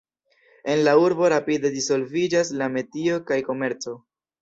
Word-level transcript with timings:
En 0.75 0.81
la 0.87 0.95
urbo 1.01 1.29
rapide 1.35 1.73
disvolviĝas 1.77 2.53
la 2.63 2.73
metio 2.79 3.25
kaj 3.33 3.43
komerco. 3.53 3.99